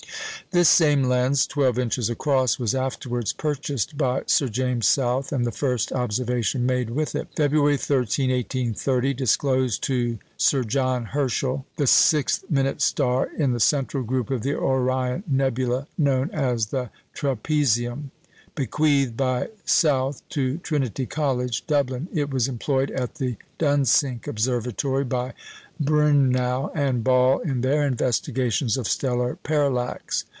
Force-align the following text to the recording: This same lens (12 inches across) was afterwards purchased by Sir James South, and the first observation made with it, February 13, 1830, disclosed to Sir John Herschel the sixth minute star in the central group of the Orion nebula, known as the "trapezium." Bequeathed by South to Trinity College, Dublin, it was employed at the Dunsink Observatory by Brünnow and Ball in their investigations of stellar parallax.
This 0.53 0.67
same 0.67 1.03
lens 1.05 1.47
(12 1.47 1.79
inches 1.79 2.09
across) 2.09 2.59
was 2.59 2.75
afterwards 2.75 3.31
purchased 3.31 3.97
by 3.97 4.23
Sir 4.25 4.49
James 4.49 4.85
South, 4.85 5.31
and 5.31 5.45
the 5.45 5.51
first 5.53 5.93
observation 5.93 6.65
made 6.65 6.89
with 6.89 7.15
it, 7.15 7.29
February 7.37 7.77
13, 7.77 8.29
1830, 8.31 9.13
disclosed 9.13 9.81
to 9.83 10.19
Sir 10.35 10.65
John 10.65 11.05
Herschel 11.05 11.65
the 11.77 11.87
sixth 11.87 12.43
minute 12.49 12.81
star 12.81 13.29
in 13.37 13.53
the 13.53 13.61
central 13.61 14.03
group 14.03 14.29
of 14.29 14.41
the 14.43 14.53
Orion 14.53 15.23
nebula, 15.25 15.87
known 15.97 16.29
as 16.31 16.65
the 16.65 16.89
"trapezium." 17.15 18.11
Bequeathed 18.53 19.15
by 19.15 19.47
South 19.63 20.21
to 20.29 20.57
Trinity 20.57 21.05
College, 21.05 21.65
Dublin, 21.65 22.09
it 22.13 22.29
was 22.29 22.49
employed 22.49 22.91
at 22.91 23.15
the 23.15 23.37
Dunsink 23.57 24.27
Observatory 24.27 25.05
by 25.05 25.31
Brünnow 25.81 26.71
and 26.75 27.05
Ball 27.05 27.39
in 27.39 27.61
their 27.61 27.87
investigations 27.87 28.75
of 28.75 28.85
stellar 28.85 29.37
parallax. 29.43 30.25